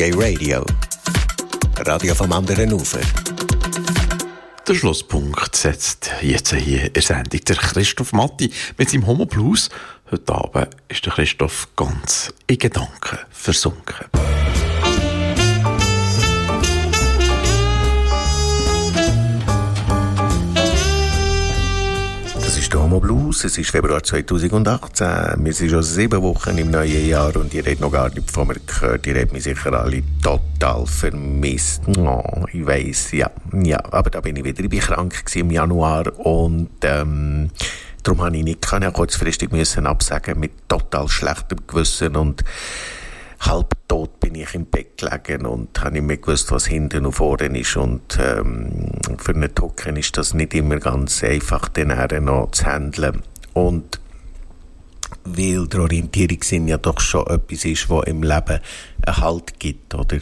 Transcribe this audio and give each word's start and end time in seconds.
Gay 0.00 0.14
Radio. 0.14 0.64
Radio 1.84 2.14
vom 2.14 2.32
anderen 2.32 2.72
Ufer. 2.72 3.00
Der 4.66 4.74
Schlusspunkt 4.74 5.54
setzt 5.54 6.10
jetzt 6.22 6.54
hier 6.54 6.86
in 6.86 6.92
der 6.94 7.02
Sendung 7.02 7.40
der 7.44 7.56
Christoph 7.56 8.14
Matti 8.14 8.50
mit 8.78 8.88
seinem 8.88 9.06
Homo 9.06 9.26
Blues. 9.26 9.68
Heute 10.10 10.34
Abend 10.34 10.68
ist 10.88 11.04
der 11.04 11.12
Christoph 11.12 11.68
ganz 11.76 12.32
in 12.46 12.56
Gedanken 12.56 13.18
versunken. 13.28 14.06
Blues. 23.00 23.44
Es 23.44 23.56
ist 23.56 23.70
Februar 23.70 24.02
2018. 24.02 25.44
Wir 25.44 25.52
sind 25.52 25.70
schon 25.70 25.82
sieben 25.82 26.22
Wochen 26.22 26.58
im 26.58 26.70
neuen 26.70 27.08
Jahr 27.08 27.34
und 27.36 27.52
ihr 27.54 27.64
habt 27.64 27.80
noch 27.80 27.90
gar 27.90 28.10
nicht 28.10 28.30
von 28.30 28.46
mir 28.46 28.56
gehört. 28.66 29.06
Ihr 29.06 29.20
habt 29.20 29.32
mich 29.32 29.44
sicher 29.44 29.72
alle 29.72 30.02
total 30.22 30.84
vermisst. 30.86 31.82
Oh, 31.98 32.44
ich 32.52 32.66
weiss, 32.66 33.12
ja. 33.12 33.30
Ja, 33.52 33.82
aber 33.90 34.10
da 34.10 34.20
bin 34.20 34.36
ich 34.36 34.44
wieder. 34.44 34.62
Ich 34.62 34.88
war 34.88 34.96
krank 34.96 35.24
im 35.34 35.50
Januar 35.50 36.18
und, 36.18 36.70
ähm, 36.82 37.50
darum 38.02 38.22
habe 38.22 38.36
ich 38.36 38.44
nicht 38.44 38.62
können. 38.62 38.92
Kurzfristig 38.92 39.50
müssen 39.50 39.86
absagen 39.86 40.38
mit 40.38 40.68
total 40.68 41.08
schlechtem 41.08 41.58
Gewissen 41.66 42.16
und 42.16 42.44
halb 43.40 43.74
tot 43.88 44.20
bin 44.20 44.34
ich 44.34 44.54
im 44.54 44.66
Bett 44.66 44.98
gelegen 44.98 45.46
und 45.46 45.80
habe 45.80 45.92
nicht 45.92 46.06
mehr 46.06 46.16
gewusst, 46.18 46.50
was 46.50 46.66
hinten 46.66 47.06
und 47.06 47.12
vorne 47.12 47.58
ist. 47.58 47.76
Und 47.76 48.18
ähm, 48.20 48.92
für 49.18 49.34
einen 49.34 49.54
Token 49.54 49.96
ist 49.96 50.16
das 50.16 50.34
nicht 50.34 50.54
immer 50.54 50.76
ganz 50.76 51.24
einfach, 51.24 51.68
den 51.68 51.88
noch 52.24 52.50
zu 52.52 52.66
handeln. 52.66 53.22
Und 53.54 54.00
weil 55.24 55.66
der 55.66 55.80
Orientierungssinn 55.80 56.68
ja 56.68 56.78
doch 56.78 57.00
schon 57.00 57.26
etwas 57.26 57.64
ist, 57.64 57.90
was 57.90 58.04
im 58.04 58.22
Leben 58.22 58.60
einen 59.06 59.16
Halt 59.16 59.58
gibt, 59.58 59.94
oder? 59.94 60.18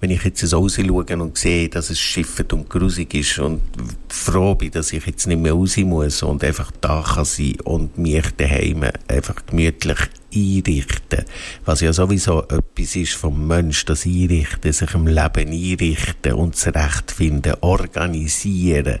wenn 0.00 0.10
ich 0.10 0.24
jetzt 0.24 0.46
so 0.46 0.58
rausschaue 0.58 1.04
und 1.16 1.38
sehe, 1.38 1.68
dass 1.68 1.90
es 1.90 1.98
schiffet 1.98 2.52
und 2.52 2.68
grusig 2.68 3.14
ist 3.14 3.38
und 3.38 3.62
froh 4.08 4.54
bin, 4.54 4.70
dass 4.70 4.92
ich 4.92 5.06
jetzt 5.06 5.26
nicht 5.26 5.40
mehr 5.40 5.54
raus 5.54 5.76
muss 5.78 6.22
und 6.22 6.44
einfach 6.44 6.70
da 6.80 7.02
kann 7.02 7.24
sein 7.24 7.56
und 7.64 7.96
mich 7.96 8.30
daheim 8.36 8.84
einfach 9.08 9.46
gemütlich 9.46 9.98
einrichten. 10.34 11.24
Was 11.64 11.80
ja 11.80 11.92
sowieso 11.92 12.42
etwas 12.42 12.96
ist 12.96 13.14
vom 13.14 13.46
Mensch, 13.46 13.84
das 13.84 14.06
Einrichten, 14.06 14.72
sich 14.72 14.94
im 14.94 15.06
Leben 15.06 15.52
einrichten 15.52 16.32
und 16.32 16.56
zurechtfinden, 16.56 17.54
organisieren. 17.60 18.98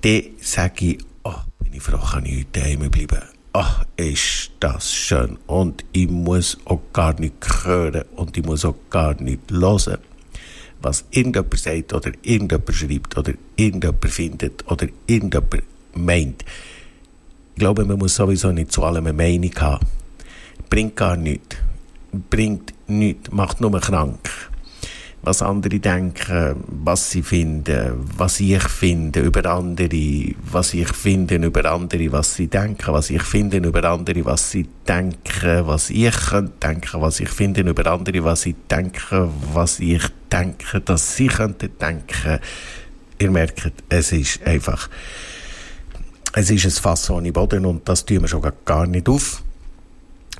Dann 0.00 0.22
sage 0.40 0.86
ich, 0.86 0.98
oh, 1.24 1.34
bin 1.58 1.74
ich 1.74 1.82
froh, 1.82 1.98
kann 1.98 2.24
ich 2.24 2.38
heute 2.38 2.60
daheim 2.60 2.90
bleiben 2.90 3.36
ach, 3.56 3.84
ist 3.96 4.50
das 4.60 4.92
schön. 4.92 5.38
Und 5.46 5.84
ich 5.92 6.08
muss 6.10 6.58
auch 6.66 6.80
gar 6.92 7.18
nicht 7.18 7.34
hören 7.64 8.04
und 8.14 8.36
ich 8.36 8.44
muss 8.44 8.66
auch 8.66 8.76
gar 8.90 9.14
nicht 9.20 9.50
hören, 9.50 9.98
was 10.82 11.06
irgendjemand 11.10 11.58
sagt 11.58 11.94
oder 11.94 12.12
irgendjemand 12.22 12.74
schreibt 12.74 13.16
oder 13.16 13.32
irgendjemand 13.56 14.12
findet 14.12 14.70
oder 14.70 14.86
irgendjemand 15.06 15.62
meint. 15.94 16.44
Ich 17.54 17.60
glaube, 17.60 17.86
man 17.86 17.98
muss 17.98 18.16
sowieso 18.16 18.52
nicht 18.52 18.72
zu 18.72 18.84
allem 18.84 19.06
eine 19.06 19.14
Meinung 19.14 19.54
haben. 19.58 19.86
Bringt 20.68 20.96
gar 20.96 21.16
nichts. 21.16 21.56
Bringt 22.30 22.74
nichts. 22.86 23.30
Macht 23.32 23.60
nur 23.60 23.80
krank 23.80 24.18
was 25.26 25.42
andere 25.42 25.80
denken, 25.80 26.54
was 26.68 27.10
sie 27.10 27.22
finden, 27.22 28.08
was 28.16 28.38
ich 28.38 28.62
finde 28.62 29.20
über 29.20 29.44
andere, 29.46 30.34
was 30.52 30.72
ich 30.72 30.88
finde 30.92 31.34
über 31.34 31.64
andere, 31.64 32.12
was 32.12 32.36
sie 32.36 32.46
denken, 32.46 32.92
was 32.92 33.10
ich 33.10 33.22
finde 33.22 33.56
über 33.56 33.82
andere, 33.90 34.24
was 34.24 34.52
sie 34.52 34.68
denken, 34.86 35.66
was 35.66 35.90
ich 35.90 36.14
denken, 36.62 37.00
was 37.00 37.18
ich 37.18 37.28
finde 37.28 37.62
über 37.62 37.90
andere, 37.90 38.22
was 38.22 38.42
sie 38.42 38.54
denken, 38.70 39.32
was 39.52 39.80
ich 39.80 40.04
denke, 40.30 40.80
dass 40.80 41.16
sie 41.16 41.26
könnten 41.26 41.70
denken. 41.80 42.38
Ihr 43.18 43.30
merkt, 43.32 43.72
es 43.88 44.12
ist 44.12 44.46
einfach, 44.46 44.88
es 46.34 46.50
ist 46.50 46.66
ein 46.66 46.70
Fass 46.70 47.10
ohne 47.10 47.32
Boden 47.32 47.66
und 47.66 47.88
das 47.88 48.04
tun 48.04 48.20
wir 48.20 48.28
schon 48.28 48.42
gar 48.64 48.86
nicht 48.86 49.08
auf. 49.08 49.42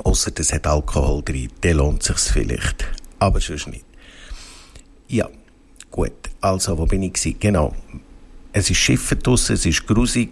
Außer 0.04 0.32
es 0.38 0.52
hat 0.52 0.66
Alkohol 0.66 1.22
drin, 1.22 1.50
dann 1.60 1.76
lohnt 1.76 2.08
es 2.08 2.24
sich 2.24 2.32
vielleicht. 2.32 2.84
Aber 3.18 3.40
sonst 3.40 3.68
nicht. 3.68 3.84
Ja, 5.08 5.28
gut. 5.90 6.12
Also, 6.40 6.76
wo 6.78 6.86
bin 6.86 7.02
ich? 7.02 7.36
Genau. 7.40 7.74
Es 8.52 8.70
ist 8.70 8.78
Schiffe 8.78 9.16
draussen, 9.16 9.54
es 9.54 9.66
ist 9.66 9.86
grusig. 9.86 10.30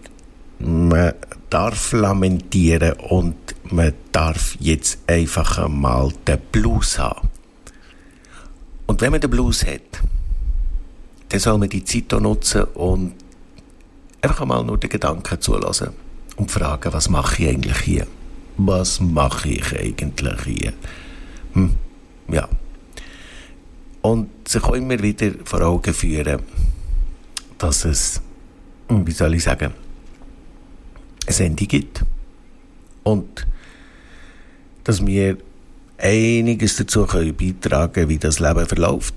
Man 0.59 1.15
darf 1.51 1.93
lamentieren 1.93 2.95
und 2.95 3.37
man 3.65 3.93
darf 4.13 4.57
jetzt 4.61 4.99
einfach 5.07 5.59
einmal 5.59 6.13
den 6.27 6.39
Blues 6.53 6.99
haben. 6.99 7.29
Und 8.87 9.01
wenn 9.01 9.13
man 9.13 9.21
den 9.21 9.31
Blues 9.31 9.65
hat, 9.65 10.03
dann 11.29 11.41
soll 11.41 11.59
man 11.59 11.69
die 11.69 11.85
Zeit 11.85 12.13
nutzen 12.13 12.65
und 12.75 13.15
einfach 14.21 14.43
einmal 14.43 14.65
nur 14.65 14.79
den 14.79 14.91
Gedanken 14.91 15.41
zulassen 15.41 15.91
und 16.37 16.51
fragen, 16.51 16.93
was 16.93 17.09
mache 17.09 17.43
ich 17.43 17.49
eigentlich 17.49 17.79
hier? 17.79 18.07
Was 18.57 19.01
mache 19.01 19.49
ich 19.49 19.79
eigentlich 19.79 20.43
hier? 20.45 20.73
Hm, 21.55 21.75
ja. 22.29 22.49
Und 24.03 24.29
sich 24.47 24.63
auch 24.63 24.75
immer 24.75 25.01
wieder 25.03 25.33
vor 25.45 25.63
Augen 25.63 25.95
führen, 25.95 26.41
dass 27.59 27.85
es, 27.85 28.21
wie 28.89 29.13
soll 29.13 29.35
ich 29.35 29.45
sagen, 29.45 29.73
ein 31.27 31.35
Ende 31.35 31.67
gibt. 31.67 32.05
Und 33.03 33.47
dass 34.85 35.05
wir 35.05 35.39
einiges 35.99 36.77
dazu 36.77 37.07
können 37.07 37.35
beitragen 37.35 38.09
wie 38.09 38.19
das 38.19 38.39
Leben 38.39 38.67
verläuft. 38.67 39.15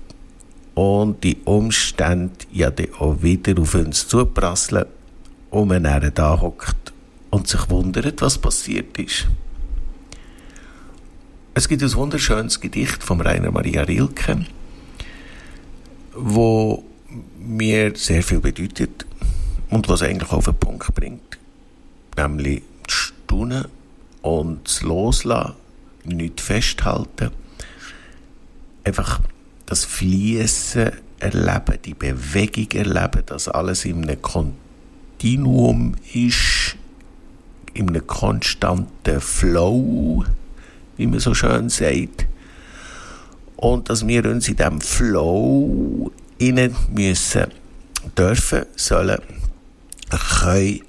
Und 0.74 1.22
die 1.24 1.38
Umstände 1.44 2.46
ja 2.52 2.70
dann 2.70 2.94
auch 2.98 3.22
wieder 3.22 3.60
auf 3.60 3.74
uns 3.74 4.06
zuprasseln 4.08 4.86
und 5.50 5.68
man 5.68 5.82
dann 5.82 6.12
da 6.14 6.40
hockt 6.40 6.92
sich 7.48 7.68
wundert, 7.70 8.20
was 8.20 8.38
passiert 8.38 8.98
ist. 8.98 9.26
Es 11.54 11.68
gibt 11.68 11.82
ein 11.82 11.92
wunderschönes 11.94 12.60
Gedicht 12.60 13.02
von 13.02 13.20
Rainer 13.20 13.50
Maria 13.50 13.82
Rilke, 13.82 14.46
wo 16.14 16.84
mir 17.38 17.96
sehr 17.96 18.22
viel 18.22 18.40
bedeutet 18.40 19.06
und 19.70 19.88
was 19.88 20.02
eigentlich 20.02 20.30
auf 20.30 20.44
den 20.44 20.54
Punkt 20.54 20.94
bringt, 20.94 21.38
nämlich 22.16 22.62
das 22.84 22.94
Staunen 22.94 23.64
und 24.22 24.66
das 24.66 24.82
Loslassen, 24.82 25.54
nicht 26.04 26.40
festhalten, 26.40 27.30
einfach 28.84 29.20
das 29.66 29.84
Fließen 29.84 30.92
erleben, 31.18 31.78
die 31.84 31.94
Bewegung 31.94 32.70
erleben, 32.72 33.22
dass 33.26 33.48
alles 33.48 33.84
in 33.84 34.04
einem 34.04 34.22
Kontinuum 34.22 35.96
ist, 36.14 36.76
in 37.78 37.88
einem 37.88 38.06
konstanten 38.06 39.20
Flow, 39.20 40.24
wie 40.96 41.06
man 41.06 41.20
so 41.20 41.32
schön 41.34 41.68
sagt 41.68 42.26
und 43.56 43.88
dass 43.88 44.06
wir 44.06 44.24
uns 44.26 44.48
in 44.48 44.56
diesem 44.56 44.80
Flow 44.80 46.10
innen 46.38 46.74
müssen 46.92 47.46
dürfen, 48.16 48.66
sollen, 48.76 49.20
können 50.40 50.80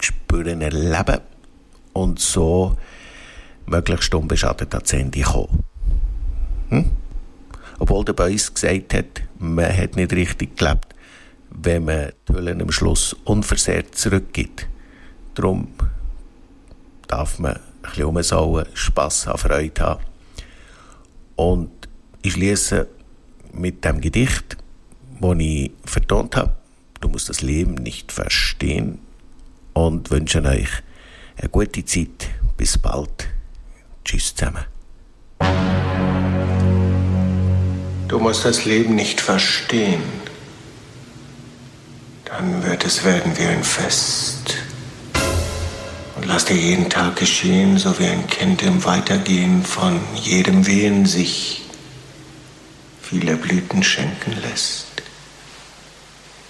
spüren, 0.00 0.60
erleben 0.60 1.20
und 1.92 2.18
so 2.18 2.76
möglichst 3.66 4.14
unbeschadet 4.14 4.74
ans 4.74 4.92
Ende 4.92 5.22
kommen. 5.22 5.64
Hm? 6.70 6.90
Obwohl 7.78 8.04
der 8.04 8.12
Beuys 8.12 8.52
gesagt 8.52 8.94
hat, 8.94 9.22
man 9.38 9.74
hat 9.74 9.96
nicht 9.96 10.12
richtig 10.12 10.56
gelebt, 10.56 10.94
wenn 11.50 11.84
man 11.84 12.12
die 12.28 12.32
Hüllen 12.32 12.60
am 12.60 12.72
Schluss 12.72 13.14
unversehrt 13.24 13.94
zurückgibt. 13.94 14.68
Darum 15.38 15.68
darf 17.06 17.38
man 17.38 17.52
ein 17.52 17.60
bisschen 17.82 18.06
umsauen, 18.06 18.66
Spass 18.74 19.28
haben, 19.28 19.38
Freude 19.38 19.82
haben 19.82 20.04
und 21.36 21.70
ich 22.22 22.32
schließe 22.32 22.88
mit 23.52 23.84
dem 23.84 24.00
Gedicht, 24.00 24.56
das 25.20 25.36
ich 25.38 25.70
vertont 25.84 26.34
habe. 26.34 26.56
Du 27.00 27.06
musst 27.06 27.28
das 27.28 27.40
Leben 27.40 27.74
nicht 27.74 28.10
verstehen 28.10 28.98
und 29.74 30.10
wünsche 30.10 30.42
euch 30.42 30.70
eine 31.36 31.48
gute 31.50 31.84
Zeit. 31.84 32.30
Bis 32.56 32.76
bald. 32.76 33.28
Tschüss 34.04 34.34
zusammen. 34.34 34.64
Du 38.08 38.18
musst 38.18 38.44
das 38.44 38.64
Leben 38.64 38.96
nicht 38.96 39.20
verstehen. 39.20 40.02
Dann 42.24 42.64
wird 42.64 42.84
es 42.84 43.04
werden 43.04 43.38
wie 43.38 43.44
ein 43.44 43.62
Fest. 43.62 44.47
Lass 46.28 46.44
dir 46.44 46.56
jeden 46.56 46.90
Tag 46.90 47.16
geschehen, 47.16 47.78
so 47.78 47.98
wie 47.98 48.04
ein 48.04 48.26
Kind 48.26 48.62
im 48.62 48.84
Weitergehen 48.84 49.64
von 49.64 49.98
jedem 50.14 50.66
Wehen 50.66 51.06
sich 51.06 51.62
viele 53.00 53.34
Blüten 53.34 53.82
schenken 53.82 54.36
lässt. 54.42 54.88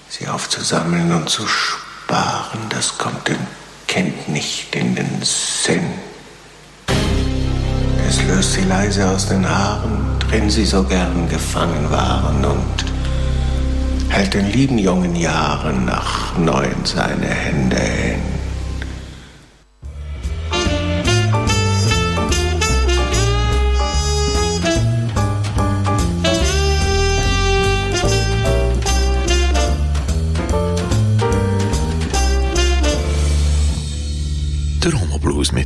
Sie 0.08 0.26
aufzusammeln 0.26 1.12
und 1.12 1.30
zu 1.30 1.46
sparen, 1.46 2.58
das 2.70 2.98
kommt 2.98 3.28
dem 3.28 3.38
Kind 3.86 4.28
nicht 4.28 4.74
in 4.74 4.96
den 4.96 5.22
Sinn. 5.22 5.86
Es 8.08 8.20
löst 8.24 8.54
sie 8.54 8.64
leise 8.64 9.08
aus 9.08 9.28
den 9.28 9.48
Haaren, 9.48 10.18
drin 10.18 10.50
sie 10.50 10.66
so 10.66 10.82
gern 10.82 11.28
gefangen 11.28 11.88
waren 11.88 12.44
und 12.44 12.84
hält 14.08 14.34
den 14.34 14.50
lieben 14.50 14.78
jungen 14.78 15.14
Jahren 15.14 15.84
nach 15.84 16.36
neun 16.36 16.84
seine 16.84 17.28
Hände 17.28 17.78
hin. 17.78 18.47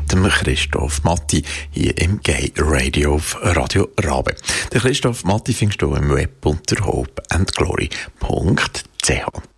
Mit 0.03 0.13
dem 0.13 0.29
Christoph 0.29 1.03
Matti 1.05 1.45
hier 1.71 1.97
im 1.99 2.21
Gay 2.21 2.53
Radio 2.57 3.15
auf 3.15 3.39
Radio 3.41 3.89
Rabe. 4.01 4.35
Der 4.73 4.81
Christoph 4.81 5.23
Matti 5.25 5.53
findest 5.53 5.83
du 5.83 5.95
im 5.95 6.11
Web 6.11 6.45
unter 6.45 6.85
hopeandglory.ch. 6.85 9.52